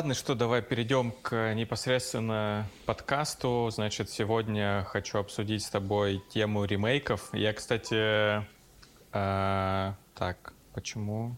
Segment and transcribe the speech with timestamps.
[0.00, 3.68] Ладно, что, давай перейдем к непосредственно подкасту.
[3.70, 7.28] Значит, сегодня хочу обсудить с тобой тему ремейков.
[7.34, 8.42] Я, кстати,
[9.12, 11.36] э, так, почему?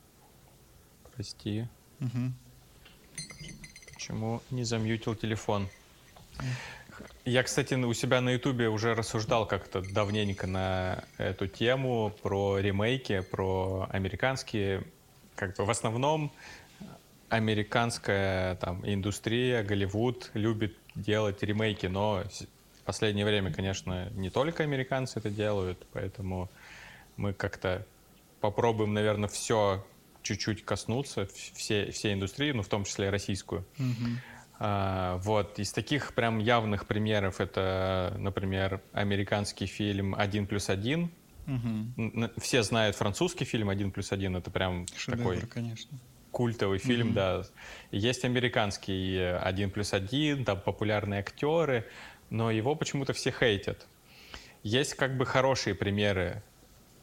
[1.12, 1.66] Прости.
[1.98, 2.32] Угу.
[3.92, 5.68] Почему не замьютил телефон?
[7.24, 13.22] Я, кстати, у себя на Ютубе уже рассуждал как-то давненько на эту тему про ремейки,
[13.22, 14.84] про американские.
[15.34, 16.30] Как бы в основном
[17.32, 22.22] американская там индустрия, Голливуд любит делать ремейки, но
[22.80, 26.50] в последнее время, конечно, не только американцы это делают, поэтому
[27.16, 27.86] мы как-то
[28.42, 29.82] попробуем, наверное, все
[30.22, 33.64] чуть-чуть коснуться, все, все индустрии, ну, в том числе и российскую.
[33.78, 34.08] Угу.
[34.58, 41.10] А, вот, из таких прям явных примеров это, например, американский фильм «Один плюс один».
[41.46, 42.30] Угу.
[42.36, 45.46] Все знают французский фильм «Один плюс один», это прям Шедевр, такой...
[45.46, 45.98] конечно
[46.32, 47.12] культовый фильм, mm-hmm.
[47.12, 47.42] да.
[47.92, 51.86] Есть американский «Один плюс один», там популярные актеры,
[52.30, 53.86] но его почему-то все хейтят.
[54.62, 56.42] Есть как бы хорошие примеры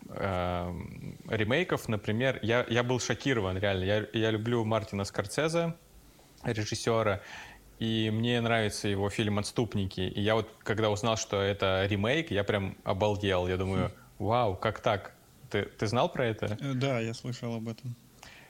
[0.07, 0.73] э,
[1.29, 3.83] ремейков, например, я, я был шокирован, реально.
[3.83, 5.75] Я, я люблю Мартина Скорсезе,
[6.43, 7.21] режиссера,
[7.79, 10.01] и мне нравится его фильм «Отступники».
[10.01, 13.47] И я вот, когда узнал, что это ремейк, я прям обалдел.
[13.47, 15.13] Я думаю, вау, как так?
[15.49, 16.57] Ты, ты знал про это?
[16.59, 17.95] Э, да, я слышал об этом.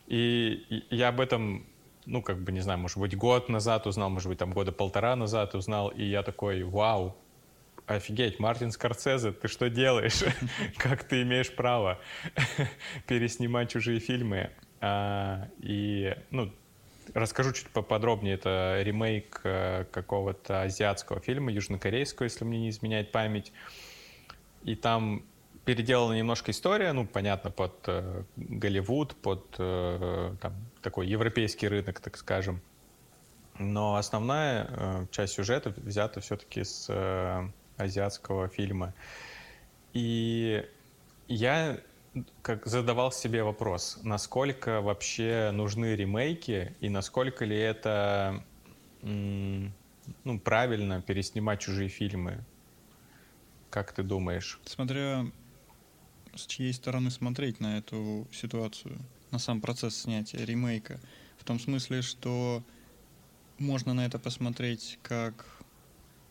[0.10, 1.68] И я об этом,
[2.08, 5.16] ну, как бы, не знаю, может быть, год назад узнал, может быть, там года полтора
[5.16, 7.16] назад узнал, и я такой, вау,
[7.86, 10.24] офигеть, Мартин Скорсезе, ты что делаешь?
[10.78, 12.00] Как ты имеешь право
[13.08, 14.50] переснимать чужие фильмы?
[14.82, 16.52] А, и, ну,
[17.14, 18.34] расскажу чуть поподробнее.
[18.34, 23.52] Это ремейк э, какого-то азиатского фильма, южнокорейского, если мне не изменяет память.
[24.64, 25.24] И там
[25.70, 32.18] переделана немножко история, ну, понятно, под э, Голливуд, под э, там, такой европейский рынок, так
[32.18, 32.60] скажем.
[33.60, 37.48] Но основная э, часть сюжета взята все-таки с э,
[37.78, 38.96] азиатского фильма.
[39.94, 40.68] И
[41.28, 41.80] я
[42.42, 48.44] как задавал себе вопрос, насколько вообще нужны ремейки и насколько ли это
[49.04, 52.44] ну, правильно переснимать чужие фильмы.
[53.70, 54.60] Как ты думаешь?
[54.66, 55.28] Смотря
[56.36, 58.98] с чьей стороны смотреть на эту ситуацию,
[59.32, 61.00] на сам процесс снятия ремейка.
[61.38, 62.64] В том смысле, что
[63.58, 65.46] можно на это посмотреть как,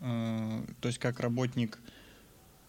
[0.01, 1.79] э, то есть как работник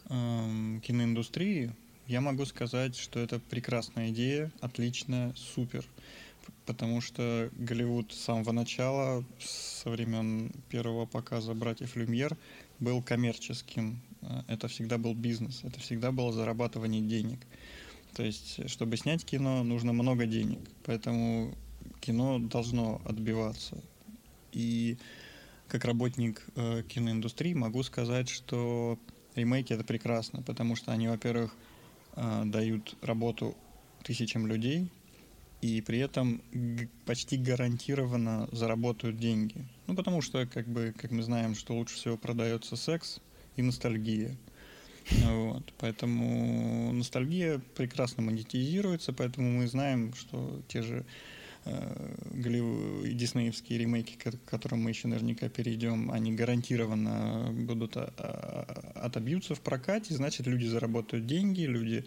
[0.09, 1.73] э, киноиндустрии,
[2.07, 5.85] я могу сказать, что это прекрасная идея, отлично, супер.
[6.65, 12.35] Потому что Голливуд с самого начала, со времен первого показа «Братьев Люмьер»,
[12.79, 14.01] был коммерческим
[14.47, 17.39] это всегда был бизнес, это всегда было зарабатывание денег.
[18.15, 21.55] То есть, чтобы снять кино, нужно много денег, поэтому
[22.01, 23.81] кино должно отбиваться.
[24.51, 24.97] И
[25.67, 28.97] как работник э, киноиндустрии могу сказать, что
[29.35, 31.55] ремейки это прекрасно, потому что они, во-первых,
[32.15, 33.55] э, дают работу
[34.03, 34.89] тысячам людей,
[35.61, 36.41] и при этом
[37.05, 39.67] почти гарантированно заработают деньги.
[39.87, 43.19] Ну, потому что, как бы, как мы знаем, что лучше всего продается секс,
[43.59, 44.35] и ностальгия.
[45.25, 51.03] Вот, поэтому ностальгия прекрасно монетизируется, поэтому мы знаем, что те же
[51.65, 52.15] э,
[53.13, 59.61] диснеевские ремейки, к которым мы еще наверняка перейдем, они гарантированно будут а, а, отобьются в
[59.61, 62.05] прокате, значит, люди заработают деньги, люди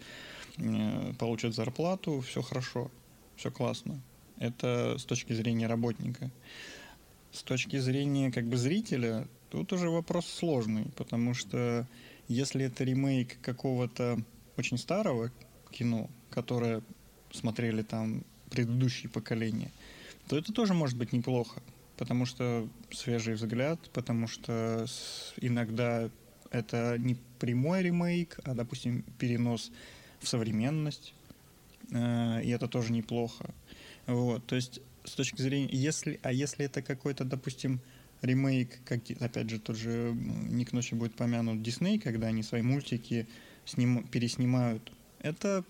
[0.57, 2.89] э, получат зарплату, все хорошо,
[3.35, 4.01] все классно.
[4.39, 6.31] Это с точки зрения работника.
[7.31, 11.87] С точки зрения как бы зрителя, Тут уже вопрос сложный, потому что
[12.27, 14.17] если это ремейк какого-то
[14.57, 15.31] очень старого
[15.69, 16.81] кино, которое
[17.31, 19.69] смотрели там предыдущие поколения,
[20.27, 21.61] то это тоже может быть неплохо,
[21.97, 24.87] потому что свежий взгляд, потому что
[25.39, 26.09] иногда
[26.49, 29.71] это не прямой ремейк, а, допустим, перенос
[30.19, 31.13] в современность,
[31.91, 33.53] э, и это тоже неплохо.
[34.07, 37.81] Вот, то есть с точки зрения, если, а если это какой-то, допустим,
[38.23, 40.13] ремейк, как, опять же, тот же
[40.49, 43.27] Ник Ночи будет помянут Дисней, когда они свои мультики
[43.65, 44.91] сним, переснимают.
[45.19, 45.63] Это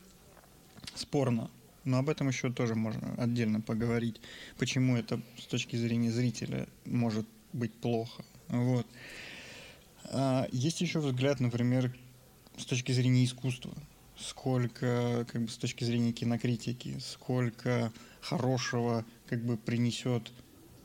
[0.95, 1.49] спорно.
[1.83, 4.21] Но об этом еще тоже можно отдельно поговорить,
[4.57, 8.23] почему это с точки зрения зрителя может быть плохо.
[8.47, 8.87] Вот.
[10.05, 11.93] А есть еще взгляд, например,
[12.57, 13.73] с точки зрения искусства.
[14.17, 17.91] Сколько, как бы, с точки зрения кинокритики, сколько
[18.21, 20.31] хорошего как бы принесет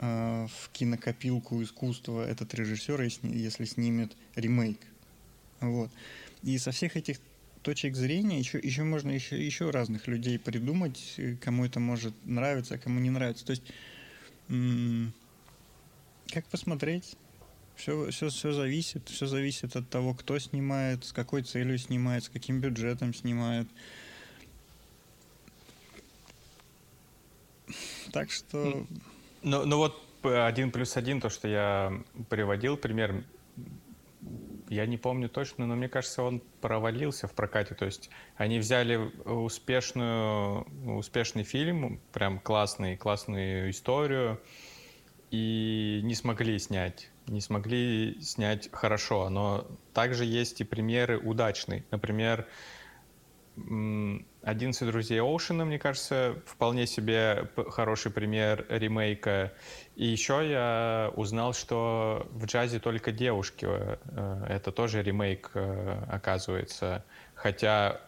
[0.01, 4.79] Э, в кинокопилку искусства этот режиссер, если снимет ремейк.
[5.61, 5.91] Вот.
[6.43, 7.19] И со всех этих
[7.63, 12.79] точек зрения еще, еще можно еще, еще разных людей придумать, кому это может нравиться, а
[12.79, 13.45] кому не нравится.
[13.45, 13.65] То есть
[16.33, 17.17] Как посмотреть?
[17.75, 19.09] Все, все, все зависит.
[19.09, 23.67] Все зависит от того, кто снимает, с какой целью снимает, с каким бюджетом снимает.
[28.13, 28.87] Так что...
[29.43, 31.93] Ну, ну вот один плюс один, то, что я
[32.29, 33.25] приводил пример,
[34.69, 37.75] я не помню точно, но мне кажется, он провалился в прокате.
[37.75, 40.67] То есть они взяли успешную,
[40.99, 44.41] успешный фильм, прям классный, классную историю,
[45.31, 47.11] и не смогли снять.
[47.27, 49.29] Не смогли снять хорошо.
[49.29, 51.85] Но также есть и примеры удачные.
[51.91, 52.47] Например,
[54.49, 59.53] «11 друзей Оушена», мне кажется, вполне себе хороший пример ремейка.
[59.95, 63.67] И еще я узнал, что в джазе только девушки.
[63.69, 67.05] Э, это тоже ремейк, э, оказывается.
[67.35, 68.01] Хотя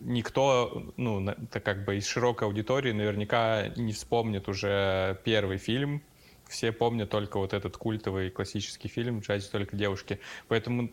[0.00, 6.02] никто, ну, это как бы из широкой аудитории наверняка не вспомнит уже первый фильм.
[6.48, 10.20] Все помнят только вот этот культовый классический фильм «В джазе только девушки».
[10.48, 10.90] Поэтому,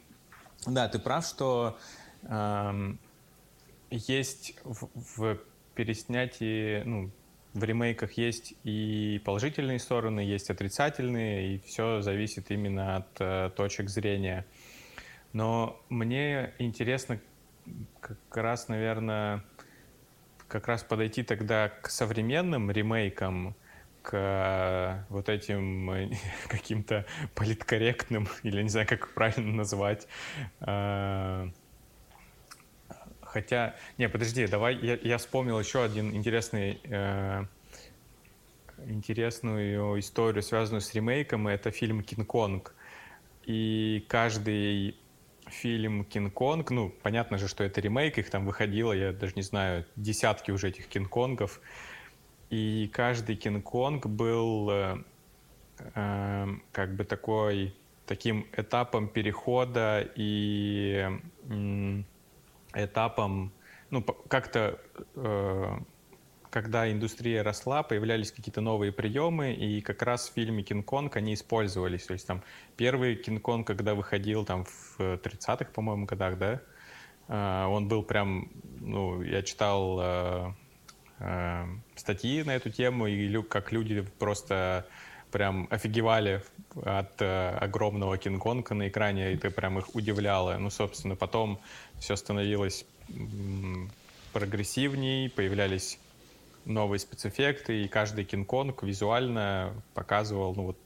[0.66, 1.78] да, ты прав, что
[2.24, 3.00] эм,
[3.92, 5.38] есть в, в
[5.76, 7.12] переснятии, ну,
[7.54, 13.90] в ремейках есть и положительные стороны, есть отрицательные, и все зависит именно от э, точек
[13.90, 14.46] зрения.
[15.34, 17.20] Но мне интересно
[18.00, 19.44] как раз, наверное,
[20.48, 23.56] как раз подойти тогда к современным ремейкам,
[24.02, 26.10] к э, вот этим
[26.48, 27.06] каким-то
[27.36, 30.08] политкорректным, или не знаю, как правильно назвать,
[30.62, 31.50] э,
[33.32, 37.46] Хотя, не, подожди, давай, я, я вспомнил еще один интересный, э,
[38.86, 42.76] интересную историю, связанную с ремейком, это фильм «Кинг-Конг».
[43.46, 44.98] И каждый
[45.48, 49.86] фильм «Кинг-Конг», ну, понятно же, что это ремейк, их там выходило, я даже не знаю,
[49.96, 51.62] десятки уже этих «Кинг-Конгов».
[52.50, 55.04] И каждый «Кинг-Конг» был э,
[55.96, 57.74] э, как бы такой,
[58.06, 61.10] таким этапом перехода и...
[61.48, 62.04] Э,
[62.74, 63.52] этапом,
[63.90, 64.80] ну, как-то,
[65.16, 65.78] э,
[66.50, 72.06] когда индустрия росла, появлялись какие-то новые приемы, и как раз в фильме «Кинг-Конг» они использовались.
[72.06, 72.44] То есть там
[72.78, 76.62] первый «Кинг-Конг», когда выходил там в 30-х, по-моему, годах, да,
[77.28, 80.54] э, он был прям, ну, я читал э,
[81.20, 81.66] э,
[81.96, 84.88] статьи на эту тему, и как люди просто
[85.32, 86.44] прям офигевали
[86.84, 90.58] от э, огромного Кинг-Конга на экране, и это прям их удивляло.
[90.58, 91.60] Ну, собственно, потом
[92.00, 92.86] все становилось
[94.34, 96.00] прогрессивней, появлялись
[96.66, 100.78] новые спецэффекты, и каждый Кинг-Конг визуально показывал, ну вот,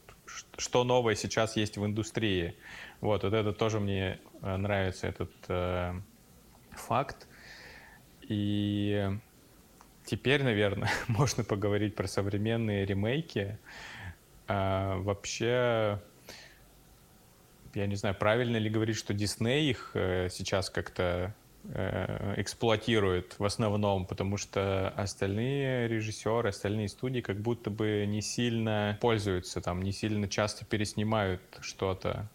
[0.58, 2.56] что новое сейчас есть в индустрии.
[3.02, 5.94] Вот, вот это тоже мне э, нравится, этот э,
[6.72, 7.28] факт.
[8.28, 9.10] И
[10.06, 13.58] теперь, наверное, можно поговорить про современные ремейки.
[14.48, 16.02] А, вообще,
[17.74, 21.34] я не знаю, правильно ли говорить, что Дисней их э, сейчас как-то
[21.64, 28.98] э, эксплуатирует в основном, потому что остальные режиссеры, остальные студии как будто бы не сильно
[29.02, 32.30] пользуются, там, не сильно часто переснимают что-то.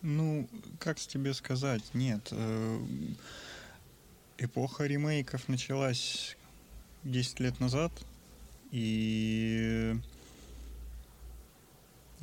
[0.00, 2.28] Ну, как тебе сказать, нет.
[2.30, 2.78] Э,
[4.38, 6.36] эпоха ремейков началась
[7.04, 7.92] 10 лет назад,
[8.70, 9.94] и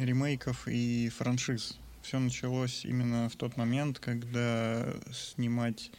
[0.05, 1.77] ремейков и франшиз.
[2.01, 5.91] Все началось именно в тот момент, когда снимать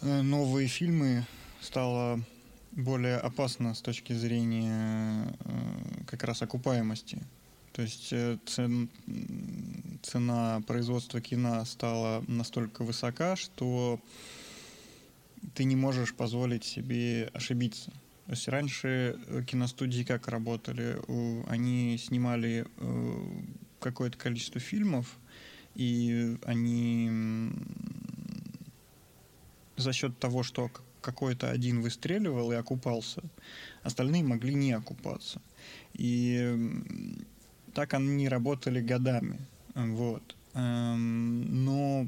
[0.00, 1.26] э, новые фильмы
[1.60, 2.20] стало
[2.72, 7.20] более опасно с точки зрения э, как раз окупаемости.
[7.72, 8.88] То есть э, цен,
[10.02, 14.00] цена производства кино стала настолько высока, что
[15.54, 17.92] ты не можешь позволить себе ошибиться.
[18.28, 21.00] То есть раньше э, киностудии как работали?
[21.48, 23.42] Они снимали э,
[23.80, 25.16] какое-то количество фильмов,
[25.74, 27.10] и они
[29.78, 30.70] за счет того, что
[31.00, 33.22] какой-то один выстреливал и окупался,
[33.82, 35.40] остальные могли не окупаться.
[35.94, 36.54] И
[37.72, 39.38] так они работали годами.
[39.74, 40.36] Вот.
[40.52, 42.06] Эм, но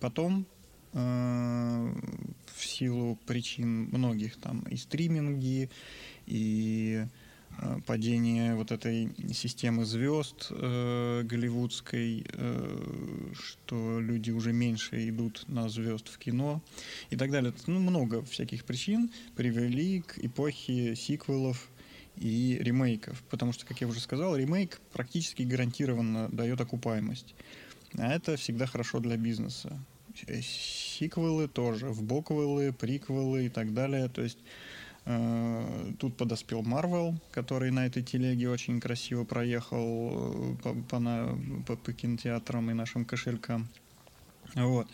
[0.00, 0.51] потом э,
[0.92, 5.70] в силу причин многих там и стриминги,
[6.26, 7.06] и
[7.58, 15.68] э, падение вот этой системы звезд э, голливудской, э, что люди уже меньше идут на
[15.68, 16.62] звезд в кино
[17.10, 17.52] и так далее.
[17.66, 21.70] Ну, много всяких причин привели к эпохе сиквелов
[22.16, 23.22] и ремейков.
[23.30, 27.34] Потому что, как я уже сказал, ремейк практически гарантированно дает окупаемость.
[27.98, 29.78] А это всегда хорошо для бизнеса.
[30.26, 34.08] Э, сиквелы тоже, в боквелы, приквелы и так далее.
[34.08, 34.38] То есть
[35.04, 41.76] Э, тут подоспел Марвел, который на этой телеге очень красиво проехал по, по, на, по,
[41.76, 43.68] по кинотеатрам и нашим кошелькам.
[44.54, 44.86] Вот.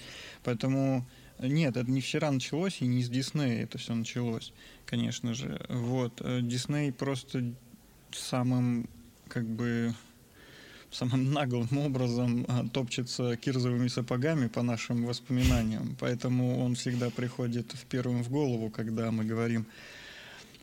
[0.44, 1.06] Поэтому
[1.40, 4.52] нет, это не вчера началось, и не с Диснея это все началось,
[4.87, 5.60] конечно же.
[5.68, 6.22] Вот.
[6.42, 7.52] Дисней просто
[8.10, 8.88] самым,
[9.28, 9.94] как бы,
[10.90, 15.97] самым наглым образом а, топчется кирзовыми сапогами по нашим воспоминаниям.
[16.00, 19.66] Поэтому он всегда приходит в первым в голову, когда мы говорим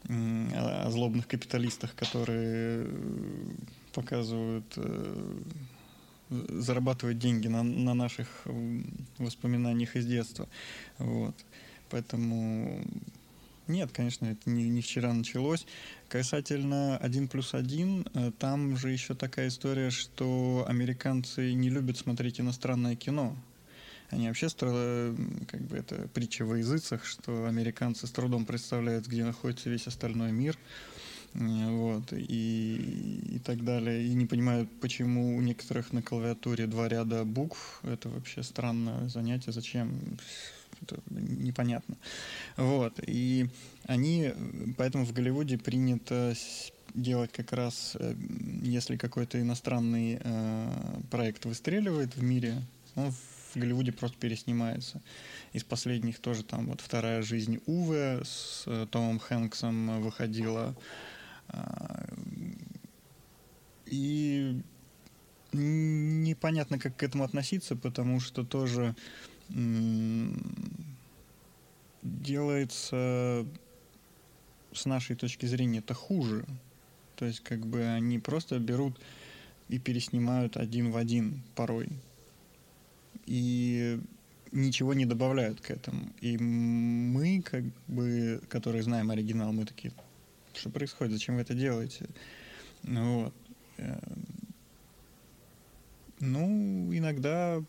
[0.07, 2.87] о злобных капиталистах, которые
[3.91, 5.41] показывают, э,
[6.29, 8.27] зарабатывают деньги на, на наших
[9.17, 10.47] воспоминаниях из детства.
[10.99, 11.35] Вот.
[11.89, 12.83] Поэтому
[13.67, 15.65] нет, конечно, это не, не вчера началось.
[16.07, 22.39] Касательно 1 плюс 1, э, там же еще такая история, что американцы не любят смотреть
[22.39, 23.35] иностранное кино.
[24.11, 25.15] Они вообще строили,
[25.47, 30.31] как бы это притча во языцах, что американцы с трудом представляют, где находится весь остальной
[30.31, 30.57] мир
[31.35, 34.05] вот, и, и так далее.
[34.05, 37.81] И не понимают, почему у некоторых на клавиатуре два ряда букв.
[37.83, 39.51] Это вообще странное занятие.
[39.51, 39.91] Зачем?
[40.81, 41.97] Это непонятно.
[42.57, 42.99] Вот.
[43.05, 43.47] И
[43.85, 44.33] они,
[44.77, 46.33] поэтому в Голливуде принято
[46.93, 48.15] делать как раз, э,
[48.63, 50.71] если какой-то иностранный э,
[51.11, 52.61] проект выстреливает в мире,
[52.95, 55.01] он в Голливуде просто переснимается.
[55.53, 60.75] Из последних тоже там вот «Вторая жизнь Уве» с э, Томом Хэнксом выходила.
[63.85, 64.61] И
[65.51, 68.95] непонятно, как к этому относиться, потому что тоже
[72.01, 73.45] делается
[74.73, 76.45] с нашей точки зрения это хуже.
[77.15, 78.99] То есть как бы они просто берут
[79.69, 81.89] и переснимают один в один порой
[83.25, 83.99] и
[84.51, 86.11] ничего не добавляют к этому.
[86.21, 89.91] И мы, как бы, которые знаем оригинал, мы такие,
[90.55, 92.07] что происходит, зачем вы это делаете?
[92.83, 93.33] Ну вот.
[93.77, 93.99] Э,
[96.19, 97.61] ну, иногда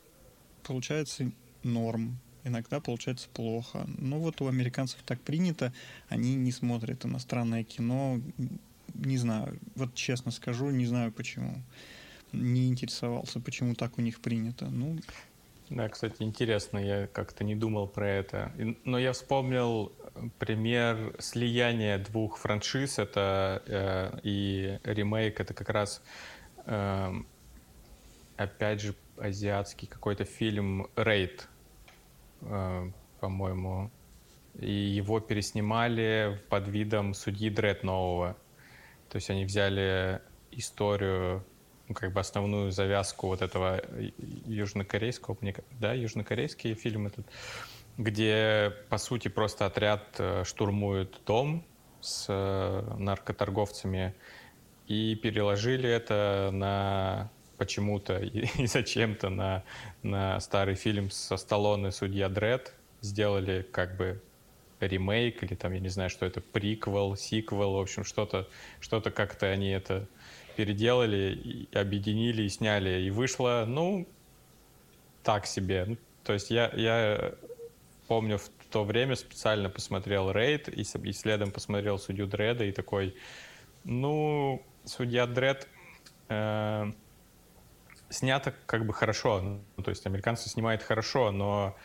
[0.63, 1.31] получается
[1.63, 3.87] норм, иногда получается плохо.
[3.99, 5.73] Но вот у американцев так принято,
[6.09, 8.21] они не смотрят иностранное кино,
[8.95, 11.63] не знаю, вот честно скажу, не знаю почему.
[12.33, 14.67] Не интересовался, почему так у них принято.
[14.67, 14.99] Ну,
[15.69, 18.53] да, кстати, интересно, я как-то не думал про это.
[18.85, 19.93] Но я вспомнил
[20.39, 26.03] пример слияния двух франшиз, это э, и ремейк, это как раз,
[26.67, 27.13] э,
[28.37, 31.49] опять же, азиатский какой-то фильм «Рейд»,
[32.43, 33.91] э, по-моему,
[34.59, 38.37] и его переснимали под видом судьи Дред нового.
[39.11, 40.21] То есть они взяли
[40.51, 41.45] историю
[41.89, 43.81] ну, как бы основную завязку вот этого
[44.47, 45.37] южнокорейского,
[45.79, 47.27] да, южнокорейский фильм этот,
[47.99, 51.65] где, по сути, просто отряд э, штурмует дом
[52.01, 54.15] с э, наркоторговцами
[54.87, 59.65] и переложили это на почему-то и, зачем-то на,
[60.03, 62.75] на старый фильм со Сталлоне «Судья Дред».
[63.01, 64.21] Сделали как бы
[64.81, 68.49] ремейк или там, я не знаю, что это, приквел, сиквел, в общем, что-то,
[68.81, 70.07] что-то как-то они это
[70.57, 73.03] переделали, и объединили и сняли.
[73.03, 74.07] И вышло, ну,
[75.23, 75.85] так себе.
[75.87, 77.35] Ну, то есть я, я
[78.07, 83.17] помню в то время специально посмотрел Рейд и, и следом посмотрел Судью Дреда и такой,
[83.85, 85.69] ну, Судья Дред
[86.29, 86.93] э,
[88.09, 89.61] снято как бы хорошо.
[89.77, 91.77] Ну, то есть американцы снимают хорошо, но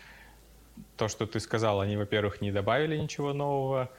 [0.98, 3.90] то, что ты сказал, они, во-первых, не добавили ничего нового,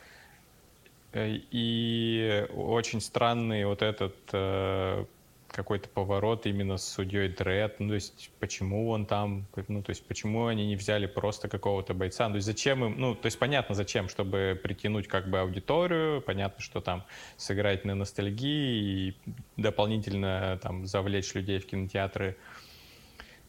[1.13, 5.05] Э, и очень странный вот этот э,
[5.53, 10.07] какой-то поворот именно с судьей Дред, ну, то есть почему он там, ну, то есть
[10.07, 13.39] почему они не взяли просто какого-то бойца, ну, то есть зачем им, ну, то есть
[13.39, 17.05] понятно зачем, чтобы притянуть как бы аудиторию, понятно, что там
[17.37, 19.17] сыграть на ностальгии и
[19.57, 22.37] дополнительно там завлечь людей в кинотеатры,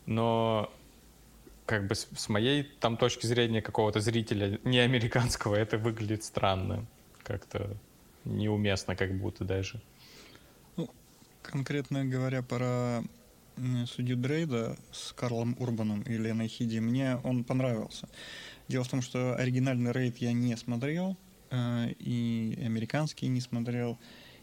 [0.05, 0.71] но
[1.65, 6.85] как бы с, с моей там точки зрения какого-то зрителя не американского это выглядит странно
[7.23, 7.77] как-то
[8.25, 9.81] неуместно как будто даже.
[11.43, 13.03] Конкретно говоря про
[13.85, 18.09] судью Дрейда с Карлом Урбаном и Леной Хиди, мне он понравился.
[18.67, 21.17] Дело в том, что оригинальный рейд я не смотрел,
[21.51, 23.99] э, и американский не смотрел,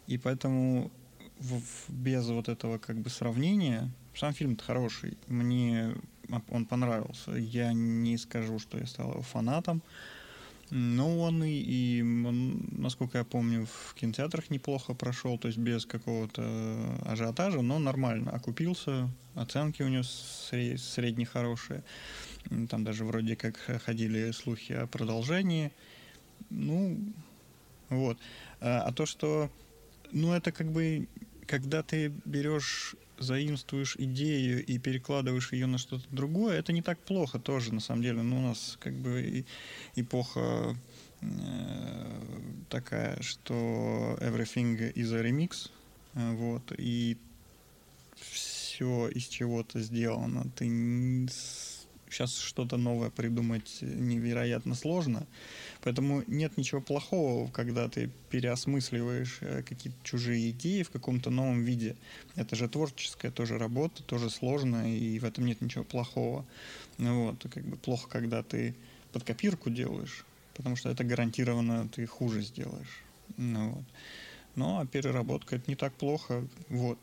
[0.06, 0.92] и поэтому
[1.88, 5.94] без вот этого как бы сравнения, сам фильм хороший, мне
[6.50, 7.32] он понравился.
[7.32, 9.82] Я не скажу, что я стал его фанатом,
[10.70, 15.84] ну, он и, и он, насколько я помню, в кинотеатрах неплохо прошел, то есть без
[15.84, 16.42] какого-то
[17.04, 21.82] ажиотажа, но нормально окупился, оценки у него средние хорошие.
[22.68, 25.72] Там даже вроде как ходили слухи о продолжении.
[26.50, 26.98] Ну,
[27.88, 28.18] Вот.
[28.60, 29.50] А, а то, что,
[30.12, 31.08] ну, это как бы,
[31.50, 37.40] когда ты берешь заимствуешь идею и перекладываешь ее на что-то другое, это не так плохо
[37.40, 38.22] тоже, на самом деле.
[38.22, 39.44] Ну, у нас как бы
[39.96, 40.76] эпоха
[41.20, 41.26] э,
[42.68, 45.70] такая, что everything is a remix,
[46.14, 47.18] э, вот, и
[48.14, 50.48] все из чего-то сделано.
[50.54, 50.68] Ты
[52.10, 55.26] сейчас что-то новое придумать невероятно сложно.
[55.82, 61.96] Поэтому нет ничего плохого, когда ты переосмысливаешь э, какие-то чужие идеи в каком-то новом виде.
[62.36, 66.44] Это же творческая тоже работа, тоже сложная, и в этом нет ничего плохого.
[66.98, 68.74] Ну вот, как бы плохо, когда ты
[69.12, 70.24] под копирку делаешь,
[70.54, 73.02] потому что это гарантированно ты хуже сделаешь.
[73.36, 73.84] Ну, вот.
[74.56, 76.46] Ну, а переработка это не так плохо.
[76.68, 76.98] Вот.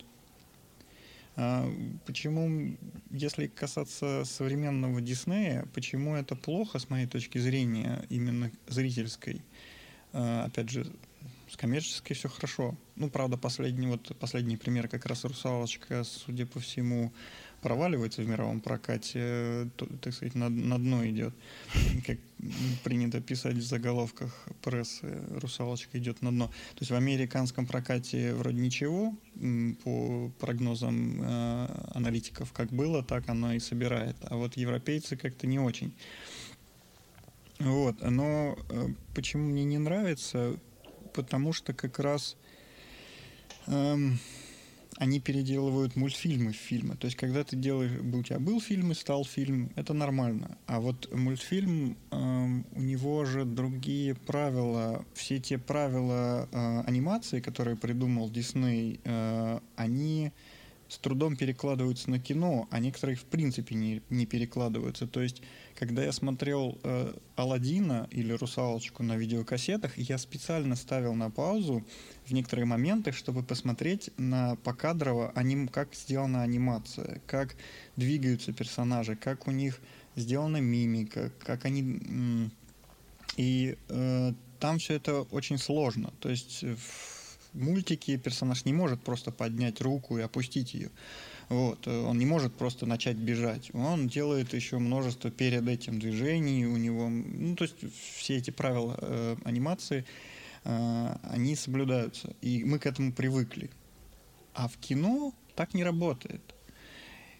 [1.39, 1.72] А
[2.08, 2.75] почему,
[3.12, 9.44] если касаться современного Диснея, почему это плохо, с моей точки зрения, именно зрительской?
[10.13, 10.91] А, опять же,
[11.48, 12.75] с коммерческой все хорошо.
[12.96, 17.13] Ну, правда, последний, вот, последний пример как раз «Русалочка», судя по всему,
[17.61, 21.33] проваливается в мировом прокате, то, так сказать, на, на дно идет.
[22.05, 22.17] Как
[22.83, 26.47] принято писать в заголовках прессы, русалочка идет на дно.
[26.47, 29.15] То есть в американском прокате вроде ничего,
[29.83, 34.15] по прогнозам э, аналитиков, как было, так оно и собирает.
[34.21, 35.93] А вот европейцы как-то не очень.
[37.59, 40.59] Вот, но э, почему мне не нравится?
[41.13, 42.37] Потому что как раз
[43.65, 44.19] эм,
[44.97, 46.95] они переделывают мультфильмы в фильмы.
[46.95, 50.57] То есть, когда ты делаешь, у тебя был фильм и стал фильм, это нормально.
[50.65, 52.15] А вот мультфильм, э,
[52.75, 55.05] у него же другие правила.
[55.13, 60.31] Все те правила э, анимации, которые придумал Дисней, э, они
[60.89, 65.08] с трудом перекладываются на кино, а некоторые в принципе не, не перекладываются.
[65.08, 65.41] То есть,
[65.76, 71.86] когда я смотрел э, Алладина или Русалочку на видеокассетах, я специально ставил на паузу
[72.26, 77.56] в некоторые моменты, чтобы посмотреть на покадрово, аним, как сделана анимация, как
[77.95, 79.80] двигаются персонажи, как у них
[80.15, 82.50] сделана мимика, как они...
[83.36, 86.12] И э, там все это очень сложно.
[86.19, 87.16] То есть в
[87.58, 90.91] мультике персонаж не может просто поднять руку и опустить ее.
[91.50, 91.88] Вот.
[91.88, 93.74] Он не может просто начать бежать.
[93.74, 96.65] Он делает еще множество перед этим движений.
[96.65, 97.78] У него, ну, то есть
[98.17, 100.06] все эти правила э, анимации,
[100.63, 102.36] э, они соблюдаются.
[102.41, 103.70] И мы к этому привыкли.
[104.54, 106.41] А в кино так не работает.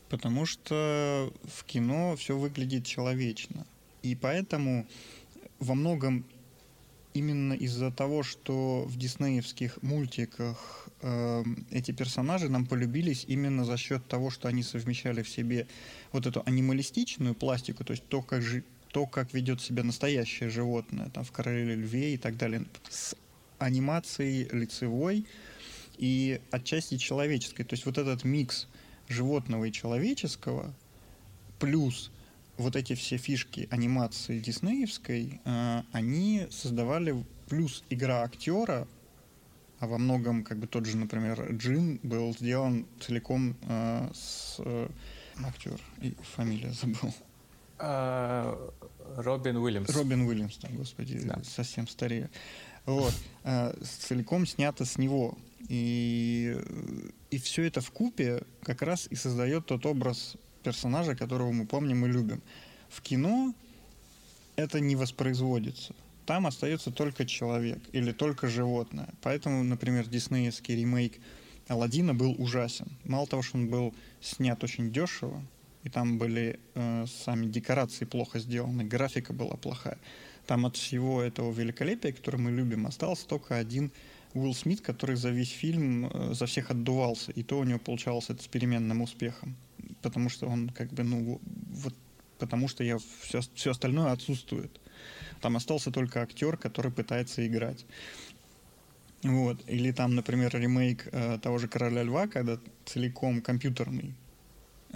[0.10, 3.66] Потому что в кино все выглядит человечно.
[4.04, 4.88] И поэтому
[5.60, 6.26] во многом
[7.18, 14.08] именно из-за того, что в диснеевских мультиках э, эти персонажи нам полюбились именно за счет
[14.08, 15.68] того, что они совмещали в себе
[16.12, 21.10] вот эту анималистичную пластику, то есть то, как, же, то, как ведет себя настоящее животное,
[21.10, 23.16] там в короле льве и так далее, с
[23.60, 25.26] анимацией лицевой
[25.98, 27.64] и отчасти человеческой.
[27.64, 28.68] То есть вот этот микс
[29.08, 30.74] животного и человеческого
[31.60, 32.12] плюс
[32.58, 38.88] вот эти все фишки анимации диснеевской, э, они создавали плюс игра актера,
[39.80, 44.90] а во многом, как бы тот же, например, Джин был сделан целиком э, с э,
[45.44, 47.14] актер и фамилия забыл.
[47.80, 48.72] А,
[49.16, 49.90] Робин Уильямс.
[49.96, 51.40] Робин Уильямс, там, господи, да.
[51.44, 52.30] совсем старее.
[52.86, 53.14] Вот.
[53.44, 55.38] Э, целиком снято с него.
[55.70, 56.58] И,
[57.30, 60.38] и все это в купе как раз и создает тот образ
[60.68, 62.42] персонажа, которого мы помним и любим.
[62.90, 63.54] В кино
[64.58, 65.96] это не воспроизводится.
[66.26, 69.08] Там остается только человек или только животное.
[69.22, 71.22] Поэтому, например, диснеевский ремейк
[71.70, 72.88] Алладина был ужасен.
[73.06, 75.42] Мало того, что он был снят очень дешево,
[75.84, 79.98] и там были э, сами декорации плохо сделаны, графика была плохая.
[80.48, 83.90] Там от всего этого великолепия, которое мы любим, остался только один
[84.34, 88.30] Уилл Смит, который за весь фильм э, за всех отдувался, и то у него получалось
[88.30, 89.58] это с переменным успехом
[90.02, 91.94] потому что он как бы, ну, вот
[92.40, 94.80] потому что я все, все остальное отсутствует.
[95.42, 97.86] Там остался только актер, который пытается играть.
[99.24, 99.64] Вот.
[99.68, 104.14] Или там, например, ремейк э, того же Короля Льва, когда целиком компьютерный.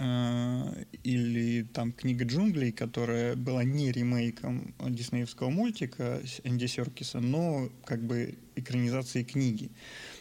[0.02, 8.02] Э, или там Книга джунглей, которая была не ремейком диснеевского мультика Энди Серкиса, но как
[8.02, 9.70] бы экранизацией книги.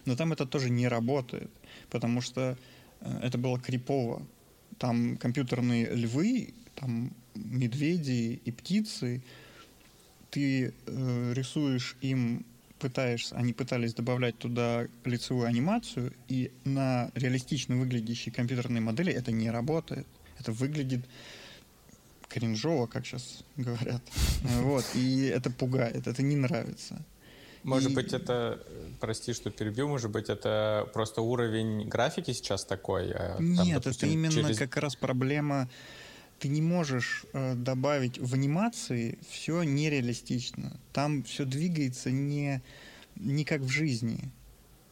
[0.05, 1.49] Но там это тоже не работает,
[1.89, 2.57] потому что
[2.99, 4.21] э, это было крипово
[4.77, 9.23] там компьютерные львы, там медведи и птицы,
[10.29, 12.45] ты э, рисуешь им,
[12.81, 19.51] пытаешься, они пытались добавлять туда лицевую анимацию, и на реалистично выглядящей компьютерной модели это не
[19.51, 20.07] работает.
[20.39, 21.05] Это выглядит
[22.27, 24.01] кринжово, как сейчас говорят.
[24.61, 27.05] Вот, и это пугает, это не нравится.
[27.63, 27.93] Может и...
[27.93, 28.59] быть, это,
[28.99, 33.11] прости, что перебью, может быть, это просто уровень графики сейчас такой?
[33.11, 34.57] А Нет, там, допустим, это именно через...
[34.57, 35.69] как раз проблема
[36.41, 40.79] ты не можешь э, добавить в анимации все нереалистично.
[40.91, 42.63] Там все двигается не,
[43.15, 44.31] не как в жизни.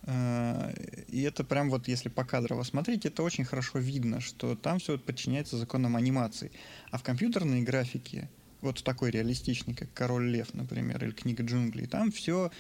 [0.04, 0.72] Э,
[1.08, 5.58] и это прям вот, если покадрово смотреть, это очень хорошо видно, что там все подчиняется
[5.58, 6.52] законам анимации.
[6.92, 8.30] А в компьютерной графике,
[8.62, 12.52] вот в такой реалистичной, как «Король лев», например, или «Книга джунглей», там все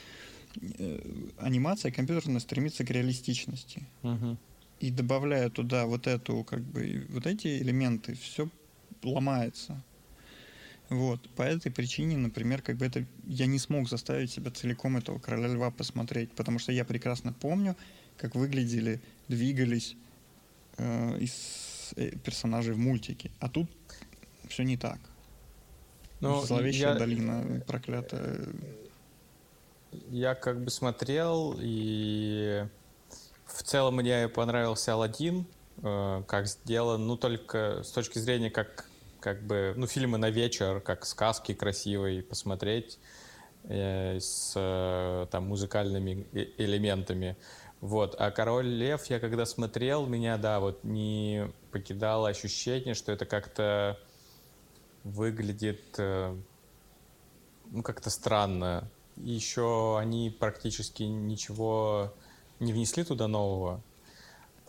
[0.59, 0.99] э,
[1.37, 3.87] анимация компьютерная стремится к реалистичности.
[4.01, 4.35] Угу.
[4.79, 8.49] И добавляя туда вот эту, как бы, вот эти элементы, все
[9.03, 9.83] ломается.
[10.89, 11.29] Вот.
[11.35, 15.47] По этой причине, например, как бы это я не смог заставить себя целиком этого короля
[15.47, 17.75] льва посмотреть, потому что я прекрасно помню,
[18.17, 19.95] как выглядели, двигались
[20.77, 23.31] э, из э, персонажей в мультике.
[23.39, 23.69] А тут
[24.47, 24.99] все не так.
[26.21, 26.99] Ну, Зловещая я...
[26.99, 28.47] долина проклятая.
[30.09, 32.65] Я как бы смотрел, и
[33.45, 35.45] в целом мне понравился Алладин,
[35.83, 38.88] э, как сделан, ну только с точки зрения, как
[39.19, 42.99] как бы, ну, фильмы на вечер, как сказки красивые посмотреть
[43.63, 46.27] э, с э, там музыкальными
[46.57, 47.37] элементами.
[47.81, 48.15] Вот.
[48.19, 53.97] А «Король лев» я когда смотрел, меня, да, вот не покидало ощущение, что это как-то
[55.03, 56.35] выглядит, э,
[57.71, 58.89] ну, как-то странно.
[59.17, 62.13] И еще они практически ничего
[62.59, 63.81] не внесли туда нового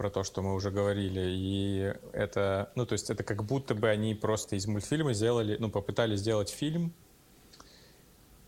[0.01, 1.21] про то, что мы уже говорили.
[1.21, 5.69] И это, ну, то есть это как будто бы они просто из мультфильма сделали, ну,
[5.69, 6.95] попытались сделать фильм.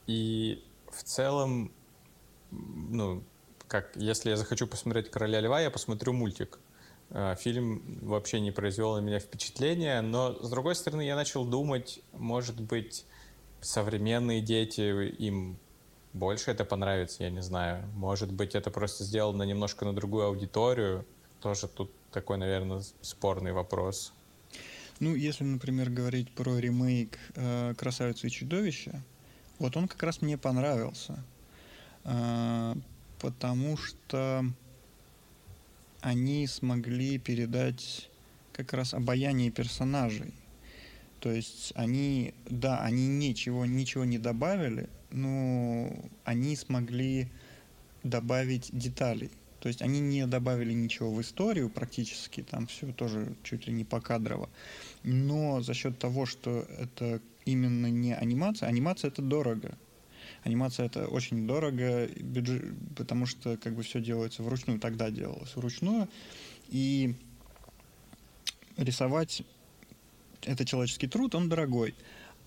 [0.06, 1.70] И в целом,
[2.50, 3.22] ну,
[3.68, 6.58] как если я захочу посмотреть «Короля льва», я посмотрю мультик.
[7.10, 12.00] А, фильм вообще не произвел на меня впечатления, но, с другой стороны, я начал думать,
[12.12, 13.04] может быть,
[13.60, 14.80] современные дети,
[15.18, 15.58] им
[16.14, 17.84] больше это понравится, я не знаю.
[17.94, 21.04] Может быть, это просто сделано немножко на другую аудиторию,
[21.42, 24.12] тоже тут такой, наверное, спорный вопрос.
[25.00, 29.02] Ну, если, например, говорить про ремейк э, «Красавицы и чудовища»,
[29.58, 31.24] вот он как раз мне понравился,
[32.04, 32.74] э,
[33.20, 34.44] потому что
[36.00, 38.08] они смогли передать
[38.52, 40.34] как раз обаяние персонажей.
[41.20, 45.92] То есть они, да, они ничего, ничего не добавили, но
[46.24, 47.28] они смогли
[48.02, 49.30] добавить деталей.
[49.62, 53.84] То есть они не добавили ничего в историю практически, там все тоже чуть ли не
[53.84, 54.50] покадрово.
[55.04, 59.78] Но за счет того, что это именно не анимация, анимация это дорого.
[60.42, 66.08] Анимация это очень дорого, бюджет, потому что как бы все делается вручную, тогда делалось вручную.
[66.68, 67.14] И
[68.76, 69.42] рисовать
[70.42, 71.94] это человеческий труд, он дорогой.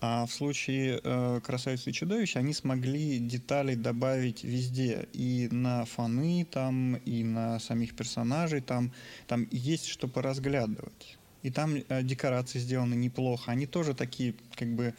[0.00, 5.08] А в случае э, «Красавицы и чудовищ» они смогли детали добавить везде.
[5.14, 8.92] И на фоны там, и на самих персонажей там.
[9.26, 11.16] Там есть что поразглядывать.
[11.42, 13.52] И там э, декорации сделаны неплохо.
[13.52, 14.94] Они тоже такие, как бы,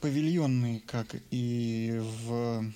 [0.00, 2.72] павильонные, как и в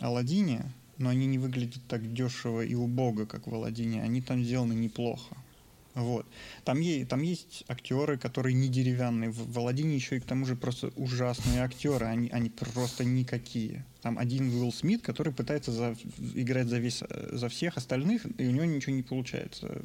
[0.00, 4.02] «Аладдине», но они не выглядят так дешево и убого, как в «Аладдине».
[4.02, 5.36] Они там сделаны неплохо.
[6.00, 6.26] Вот.
[6.64, 9.30] Там, есть, там есть актеры, которые не деревянные.
[9.30, 12.06] В Володине еще и к тому же просто ужасные актеры.
[12.06, 13.84] Они, они просто никакие.
[14.00, 15.94] Там один Уилл Смит, который пытается за,
[16.34, 19.82] играть за, весь, за всех остальных, и у него ничего не получается.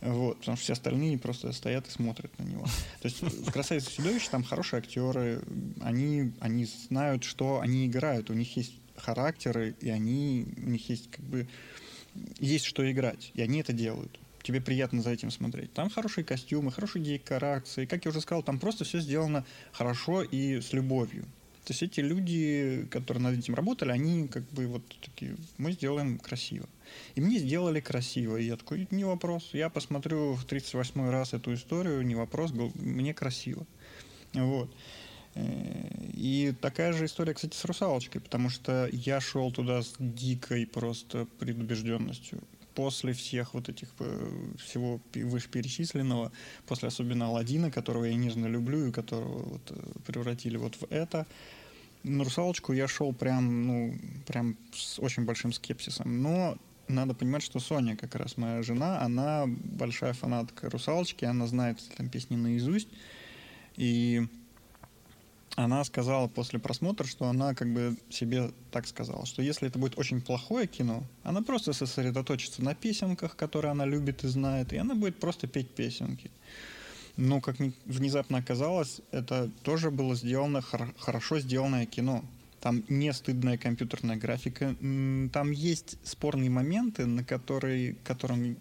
[0.00, 2.64] Вот, потому что все остальные просто стоят и смотрят на него.
[3.00, 5.42] То есть в «Красавице чудовище» там хорошие актеры,
[5.80, 11.10] они, они знают, что они играют, у них есть характеры, и они, у них есть
[11.10, 11.48] как бы
[12.38, 15.72] есть что играть, и они это делают тебе приятно за этим смотреть.
[15.72, 17.86] Там хорошие костюмы, хорошие декорации.
[17.86, 21.24] Как я уже сказал, там просто все сделано хорошо и с любовью.
[21.64, 26.18] То есть эти люди, которые над этим работали, они как бы вот такие, мы сделаем
[26.18, 26.66] красиво.
[27.14, 28.38] И мне сделали красиво.
[28.38, 29.50] И я такой, не вопрос.
[29.52, 33.66] Я посмотрю в 38 раз эту историю, не вопрос, мне красиво.
[34.32, 34.74] Вот.
[35.34, 35.42] Э,
[36.14, 41.26] и такая же история, кстати, с «Русалочкой», потому что я шел туда с дикой просто
[41.38, 42.40] предубежденностью
[42.78, 46.30] после всех вот этих э, всего вышеперечисленного,
[46.64, 49.74] после особенно Алладина, которого я нежно люблю и которого вот э,
[50.06, 51.26] превратили вот в это,
[52.04, 53.94] на русалочку я шел прям, ну,
[54.28, 56.22] прям с очень большим скепсисом.
[56.22, 61.78] Но надо понимать, что Соня, как раз моя жена, она большая фанатка русалочки, она знает
[61.96, 62.88] там песни наизусть.
[63.76, 64.22] И
[65.64, 69.98] она сказала после просмотра, что она как бы себе так сказала, что если это будет
[69.98, 74.94] очень плохое кино, она просто сосредоточится на песенках, которые она любит и знает, и она
[74.94, 76.30] будет просто петь песенки.
[77.16, 82.24] Но, как внезапно оказалось, это тоже было сделано, хорошо сделанное кино.
[82.60, 84.76] там не стыдная компьютерная графика.
[85.32, 88.56] Там есть спорные моменты, на которые, которым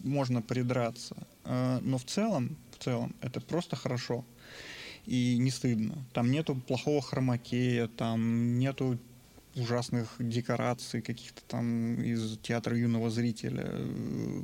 [0.00, 1.16] можно придраться.
[1.44, 4.24] А, но в целом, в целом, это просто хорошо.
[5.06, 6.04] И не стыдно.
[6.12, 8.98] Там нету плохого хромакея, там нету
[9.56, 14.42] ужасных декораций каких-то там из театра юного зрителя э,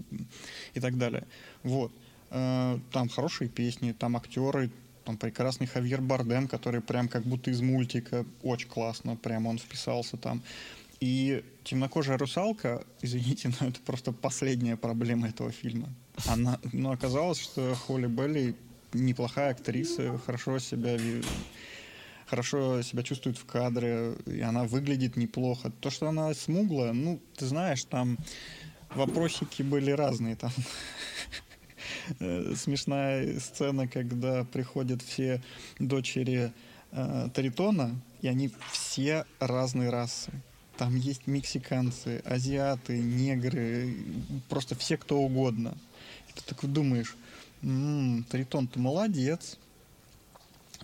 [0.74, 1.26] и так далее.
[1.62, 1.92] Вот.
[2.30, 4.70] Э, там хорошие песни, там актеры,
[5.04, 10.16] там прекрасный Хавьер Бардем, который прям как будто из мультика, очень классно, прям он вписался
[10.16, 10.42] там.
[11.00, 15.88] И темнокожая русалка, извините, но это просто последняя проблема этого фильма.
[16.26, 18.56] Она, но оказалось, что Холли Белли
[18.92, 20.98] неплохая актриса, хорошо себя
[22.26, 25.70] хорошо себя чувствует в кадре, и она выглядит неплохо.
[25.80, 28.18] То, что она смуглая, ну, ты знаешь, там
[28.94, 30.36] вопросики были разные.
[30.36, 30.52] Там
[32.56, 35.42] смешная сцена, когда приходят все
[35.78, 36.52] дочери
[36.92, 40.32] э, Тритона, и они все разные расы.
[40.76, 43.96] Там есть мексиканцы, азиаты, негры,
[44.48, 45.76] просто все кто угодно.
[46.28, 47.16] И ты такой думаешь,
[47.62, 49.58] м-м, Тритон, ты молодец.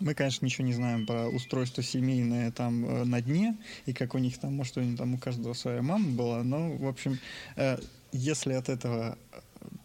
[0.00, 3.56] Мы, конечно, ничего не знаем про устройство семейное там э, на дне,
[3.86, 6.72] и как у них там, может, у них там у каждого своя мама была, но,
[6.72, 7.18] в общем,
[7.56, 7.78] э,
[8.12, 9.16] если от этого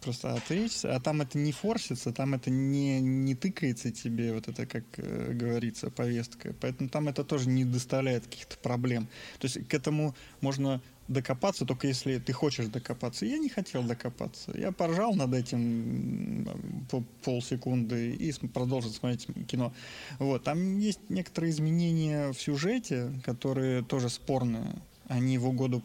[0.00, 4.66] просто отвлечься, а там это не форсится, там это не, не тыкается тебе, вот это,
[4.66, 6.54] как э, говорится, повестка.
[6.60, 9.08] Поэтому там это тоже не доставляет каких-то проблем.
[9.38, 13.26] То есть к этому можно докопаться, только если ты хочешь докопаться.
[13.26, 14.52] Я не хотел докопаться.
[14.56, 16.48] Я поржал над этим
[16.88, 19.72] по полсекунды и продолжил смотреть кино.
[20.18, 20.44] Вот.
[20.44, 24.72] Там есть некоторые изменения в сюжете, которые тоже спорные.
[25.08, 25.82] Они в угоду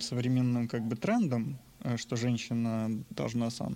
[0.00, 1.58] современным как бы трендам,
[1.96, 3.74] что женщина должна сам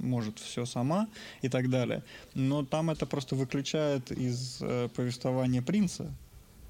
[0.00, 1.08] может все сама
[1.42, 2.02] и так далее.
[2.34, 6.12] Но там это просто выключает из э, повествования принца,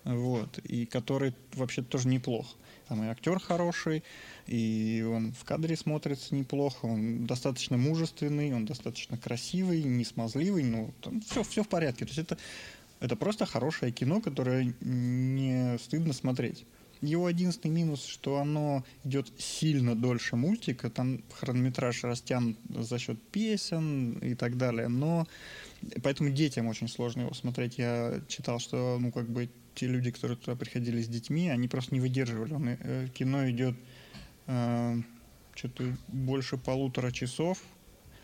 [0.04, 2.56] вот, и который вообще тоже неплох.
[2.88, 4.02] Там и актер хороший,
[4.46, 10.94] и он в кадре смотрится неплохо, он достаточно мужественный, он достаточно красивый, не смазливый, ну,
[11.02, 12.06] там все, все в порядке.
[12.06, 12.38] То есть это,
[13.00, 16.64] это просто хорошее кино, которое не стыдно смотреть.
[17.00, 24.18] Его единственный минус, что оно идет сильно дольше мультика, там хронометраж растянут за счет песен
[24.18, 25.26] и так далее, но
[26.02, 27.78] поэтому детям очень сложно его смотреть.
[27.78, 31.94] Я читал, что ну как бы те люди, которые туда приходили с детьми, они просто
[31.94, 32.52] не выдерживали.
[32.52, 33.76] Он, э, кино идет
[34.48, 35.00] э,
[35.54, 37.62] что-то больше полутора часов,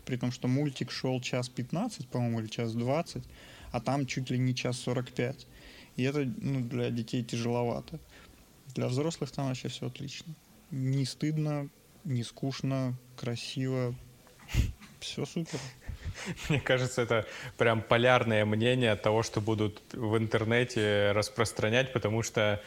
[0.05, 3.23] при том, что мультик шел час 15, по-моему, или час 20,
[3.71, 5.47] а там чуть ли не час 45.
[5.95, 7.99] И это ну, для детей тяжеловато.
[8.75, 10.35] Для взрослых там вообще все отлично.
[10.69, 11.69] Не стыдно,
[12.03, 13.95] не скучно, красиво.
[14.99, 15.59] Все супер.
[16.49, 17.25] Мне кажется, это
[17.57, 22.61] прям полярное мнение того, что будут в интернете распространять, потому что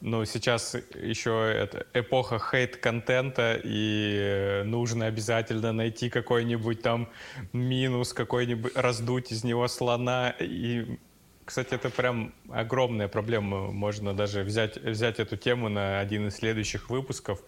[0.00, 7.08] ну, сейчас еще это эпоха хейт-контента, и нужно обязательно найти какой-нибудь там
[7.52, 10.34] минус, какой-нибудь раздуть из него слона.
[10.40, 10.98] И
[11.44, 13.70] кстати, это прям огромная проблема.
[13.70, 17.40] Можно даже взять, взять эту тему на один из следующих выпусков,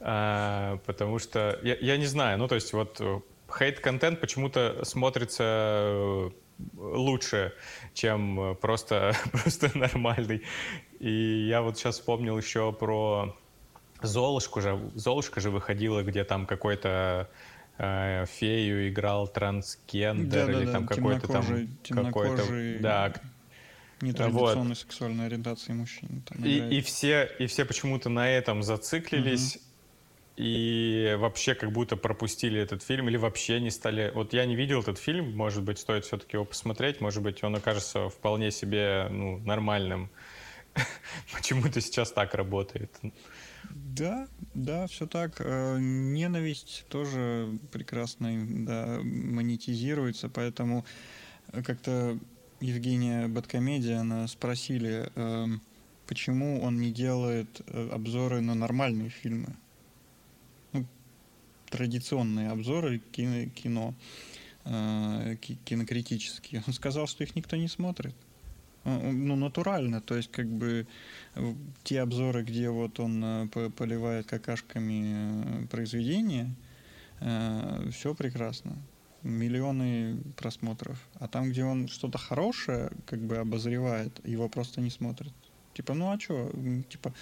[0.00, 3.00] а, потому что я, я не знаю, ну то есть вот
[3.50, 6.30] хейт-контент почему-то смотрится э,
[6.76, 7.54] лучше,
[7.94, 10.42] чем просто, просто нормальный.
[11.00, 13.34] И я вот сейчас вспомнил еще про
[14.02, 14.78] Золушку же.
[14.94, 17.28] Золушка же выходила, где там какой-то
[17.78, 21.44] э, фею играл трансгендер да, или да, там да, какой-то там
[21.88, 23.14] какой-то да
[24.00, 24.78] нетрадиционной вот.
[24.78, 26.22] сексуальной ориентации мужчин.
[26.44, 29.56] и, и все и все почему-то на этом зациклились.
[29.56, 29.64] Угу.
[30.36, 34.12] И вообще как будто пропустили этот фильм или вообще не стали...
[34.14, 37.56] Вот я не видел этот фильм, может быть, стоит все-таки его посмотреть, может быть, он
[37.56, 40.10] окажется вполне себе ну, нормальным.
[41.34, 42.96] Почему-то сейчас так работает.
[43.84, 45.40] Да, да, все так.
[45.40, 48.30] Э, ненависть тоже прекрасно
[48.66, 50.84] да, монетизируется, поэтому
[51.64, 52.18] как-то
[52.60, 55.60] Евгения Бэткомедия, она спросили, эм,
[56.06, 59.54] почему он не делает э, обзоры на нормальные фильмы.
[60.72, 60.84] Ну,
[61.70, 63.94] традиционные обзоры кино, кино
[64.64, 66.64] э, кинокритические.
[66.66, 68.14] Он сказал, что их никто не смотрит.
[68.84, 70.86] Э, ну, натурально, то есть, как бы,
[71.84, 76.54] те обзоры, где вот он э, поливает какашками э, произведения,
[77.90, 78.76] все прекрасно.
[79.24, 81.04] Миллионы просмотров.
[81.18, 85.32] А там, где он что-то хорошее, как бы, обозревает, его просто не смотрят.
[85.74, 86.52] Типа, ну а что?
[86.88, 87.12] Типа,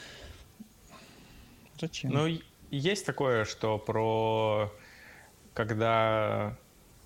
[1.81, 2.11] зачем?
[2.11, 2.39] Ну,
[2.71, 4.71] есть такое, что про...
[5.55, 6.59] Когда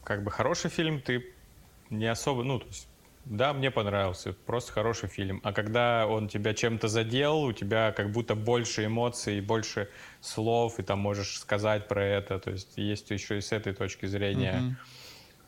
[0.03, 1.25] как бы хороший фильм, ты
[1.91, 2.90] не особо, ну, то есть
[3.25, 5.41] да, мне понравился, просто хороший фильм.
[5.45, 9.89] А когда он тебя чем-то задел, у тебя как будто больше эмоций, больше
[10.21, 12.39] слов, и там можешь сказать про это.
[12.39, 14.77] То есть есть еще и с этой точки зрения.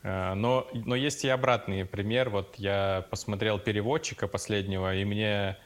[0.03, 0.35] Mm-hmm.
[0.35, 2.29] Но, но есть и обратный пример.
[2.29, 5.57] Вот я посмотрел переводчика последнего, и мне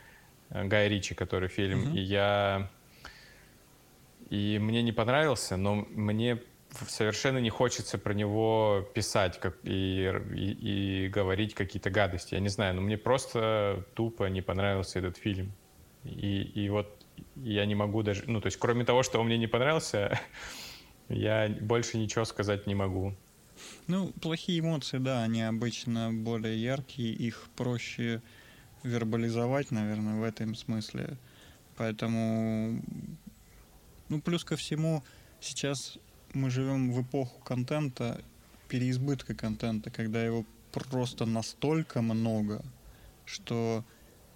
[0.50, 1.96] э, Гай Ричи, который фильм, mm-hmm.
[1.96, 2.70] и я
[4.30, 6.42] и мне не понравился, но мне
[6.88, 12.34] совершенно не хочется про него писать как, и, и, и говорить какие-то гадости.
[12.34, 15.52] Я не знаю, но мне просто тупо не понравился этот фильм.
[16.04, 17.04] И, и вот
[17.36, 18.24] я не могу даже...
[18.26, 20.18] Ну, то есть, кроме того, что он мне не понравился,
[21.08, 23.14] я больше ничего сказать не могу.
[23.86, 28.20] Ну, плохие эмоции, да, они обычно более яркие, их проще
[28.82, 31.16] вербализовать, наверное, в этом смысле.
[31.76, 32.82] Поэтому,
[34.08, 35.02] ну, плюс ко всему,
[35.40, 35.98] сейчас
[36.36, 38.22] мы живем в эпоху контента,
[38.68, 42.62] переизбытка контента, когда его просто настолько много,
[43.24, 43.84] что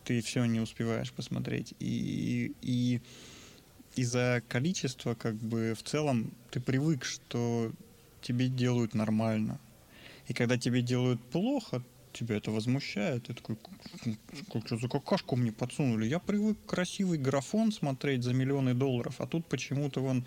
[0.05, 1.75] ты все не успеваешь посмотреть.
[1.79, 3.01] И, и
[3.97, 7.71] из-за количества, как бы, в целом, ты привык, что
[8.23, 9.61] тебе делают нормально.
[10.27, 11.83] И когда тебе делают плохо,
[12.13, 13.25] тебя это возмущает.
[13.27, 13.57] Ты такой,
[14.53, 16.07] как что за какашку мне подсунули?
[16.07, 20.25] Я привык красивый графон смотреть за миллионы долларов, а тут почему-то вон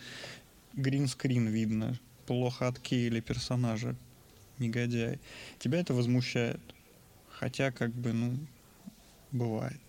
[0.74, 3.96] гринскрин видно, плохо откеяли персонажа,
[4.60, 5.20] негодяй.
[5.60, 6.62] Тебя это возмущает.
[7.30, 8.38] Хотя, как бы, ну,
[9.32, 9.80] бывает.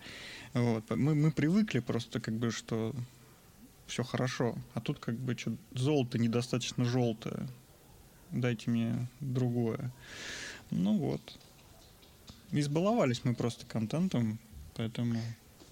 [0.52, 0.88] Вот.
[0.90, 2.94] Мы, мы привыкли просто, как бы, что
[3.86, 4.56] все хорошо.
[4.74, 7.48] А тут, как бы, что золото недостаточно желтое.
[8.30, 9.92] Дайте мне другое.
[10.70, 11.38] Ну вот.
[12.50, 14.38] Избаловались мы просто контентом,
[14.74, 15.20] поэтому...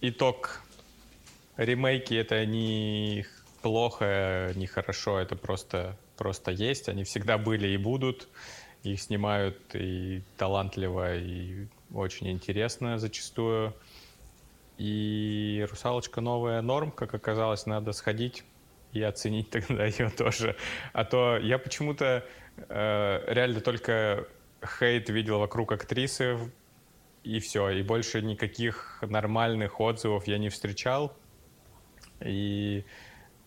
[0.00, 0.62] Итог.
[1.56, 3.24] Ремейки— это не
[3.62, 6.88] плохо, нехорошо, это просто, просто есть.
[6.88, 8.28] Они всегда были и будут.
[8.82, 13.74] Их снимают и талантливо, и очень интересно зачастую.
[14.78, 18.44] И «Русалочка» новая норм, как оказалось, надо сходить
[18.92, 20.56] и оценить тогда ее тоже.
[20.92, 24.26] А то я почему-то э, реально только
[24.78, 26.38] хейт видел вокруг актрисы,
[27.22, 27.70] и все.
[27.70, 31.16] И больше никаких нормальных отзывов я не встречал.
[32.20, 32.84] И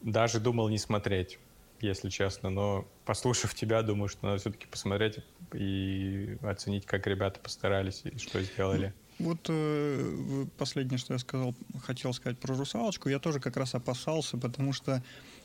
[0.06, 1.40] даже думал не смотреть,
[1.82, 5.20] если честно, но послушав тебя, думаю, что надо все-таки посмотреть
[5.54, 8.94] и оценить, как ребята постарались и что сделали.
[9.18, 14.38] Вот э, последнее, что я сказал, хотел сказать про русалочку, я тоже как раз опасался,
[14.38, 15.02] потому что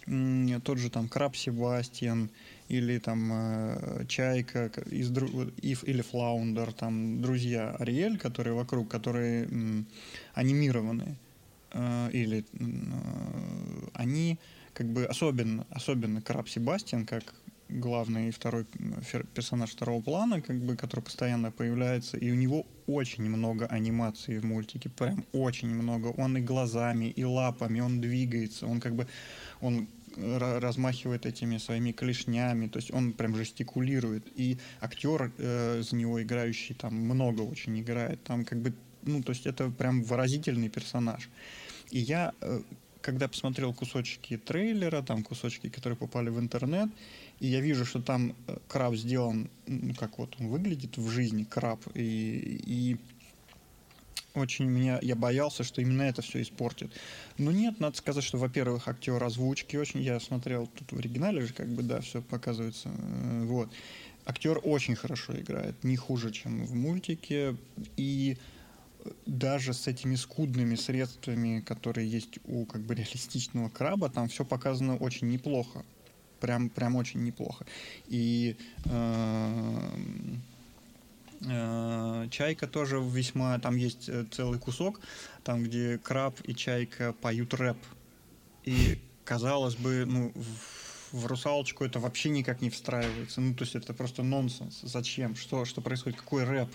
[0.07, 2.31] э, тот же там Краб Себастьян
[2.69, 5.11] или там э, Чайка из,
[5.63, 9.83] Ив или Флаундер, там друзья Ариэль, которые вокруг, которые э,
[10.35, 11.17] анимированные,
[11.73, 14.39] э, или э, они
[14.73, 17.35] как бы особенно, особенно Краб Себастьян, как
[17.69, 18.67] главный и второй
[19.35, 24.45] персонаж второго плана, как бы, который постоянно появляется, и у него очень много анимации в
[24.45, 26.09] мультике, прям очень много.
[26.09, 29.07] Он и глазами, и лапами, он двигается, он как бы,
[29.61, 34.27] он размахивает этими своими клешнями, то есть он прям жестикулирует.
[34.35, 39.31] И актер э, за него играющий там много очень играет, там как бы, ну, то
[39.31, 41.29] есть это прям выразительный персонаж.
[41.91, 42.63] И я, э,
[43.01, 46.91] когда посмотрел кусочки трейлера, там кусочки, которые попали в интернет,
[47.41, 51.45] и я вижу, что там э, краб сделан, ну, как вот он выглядит в жизни,
[51.45, 52.97] краб, и, и
[54.35, 56.93] очень меня, я боялся, что именно это все испортит.
[57.39, 61.53] Но нет, надо сказать, что, во-первых, актер озвучки очень, я смотрел тут в оригинале же,
[61.53, 63.71] как бы, да, все показывается, э, вот.
[64.27, 67.57] Актер очень хорошо играет, не хуже, чем в мультике,
[67.97, 68.37] и
[69.27, 74.97] даже с этими скудными средствами, которые есть у как бы реалистичного краба, там все показано
[74.97, 75.85] очень неплохо.
[76.41, 77.67] Прям, прям очень неплохо.
[78.07, 79.91] И э,
[81.43, 83.59] э, Чайка тоже весьма...
[83.59, 85.01] Там есть э, целый кусок,
[85.45, 87.77] там, где краб и Чайка поют рэп.
[88.65, 90.33] И, казалось бы, ну,
[91.13, 93.43] в «Русалочку» это вообще никак не встраивается.
[93.43, 94.81] Ну, то есть это просто нонсенс.
[94.83, 95.37] Зачем?
[95.37, 96.19] Что, что происходит?
[96.19, 96.71] Какой рэп?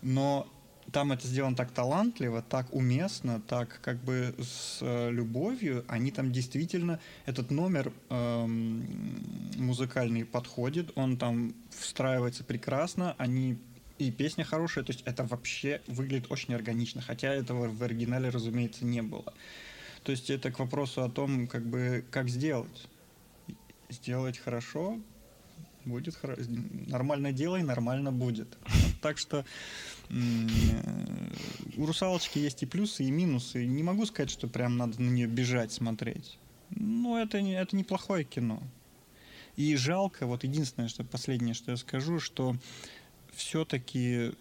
[0.00, 0.48] Но
[0.92, 5.84] там это сделано так талантливо, так уместно, так как бы с э, любовью.
[5.88, 8.46] Они там действительно этот номер э,
[9.56, 13.58] музыкальный подходит, он там встраивается прекрасно, они
[13.98, 18.84] и песня хорошая, то есть это вообще выглядит очень органично, хотя этого в оригинале, разумеется,
[18.84, 19.32] не было.
[20.02, 22.88] То есть это к вопросу о том, как бы как сделать.
[23.88, 24.98] Сделать хорошо,
[25.84, 26.42] будет хорошо.
[26.86, 28.56] Нормально делай, нормально будет.
[29.00, 29.44] Так что
[30.10, 33.66] у русалочки есть и плюсы, и минусы.
[33.66, 36.38] Не могу сказать, что прям надо на нее бежать смотреть.
[36.70, 38.62] Но это, не, это неплохое кино.
[39.56, 42.56] И жалко, вот единственное, что последнее, что я скажу, что
[43.32, 44.32] все-таки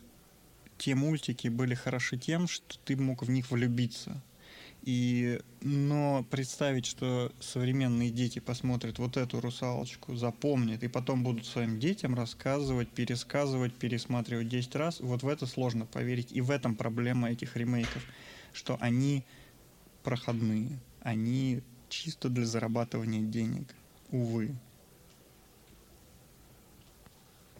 [0.77, 4.21] те мультики были хороши тем, что ты мог в них влюбиться.
[4.85, 11.79] И, но представить, что современные дети посмотрят вот эту русалочку, запомнят, и потом будут своим
[11.79, 16.33] детям рассказывать, пересказывать, пересматривать 10 раз, вот в это сложно поверить.
[16.33, 18.03] И в этом проблема этих ремейков,
[18.51, 19.23] что они
[20.03, 23.73] проходные, они чисто для зарабатывания денег.
[24.11, 24.53] Увы.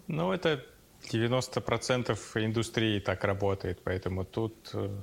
[0.07, 0.61] Ну, это
[1.09, 4.93] 90% индустрии так работает, поэтому тут э,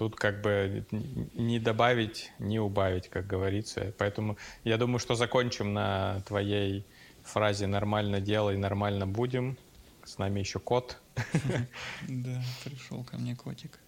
[0.00, 0.86] Тут как бы
[1.34, 3.92] не добавить, не убавить, как говорится.
[3.98, 6.86] Поэтому я думаю, что закончим на твоей
[7.22, 9.58] фразе «нормально делай, нормально будем».
[10.02, 10.96] С нами еще кот.
[12.08, 13.78] Да, пришел ко мне котик.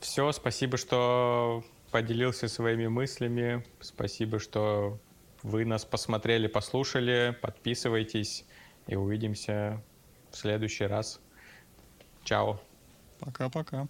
[0.00, 1.62] Все, спасибо, что
[1.92, 3.64] поделился своими мыслями.
[3.78, 4.98] Спасибо, что
[5.44, 7.38] вы нас посмотрели, послушали.
[7.40, 8.44] Подписывайтесь
[8.88, 9.80] и увидимся
[10.32, 11.20] в следующий раз.
[12.24, 12.60] Чао.
[13.20, 13.86] Пока-пока.